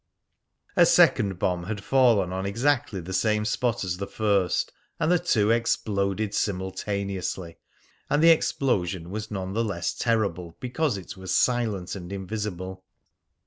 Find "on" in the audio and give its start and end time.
2.33-2.43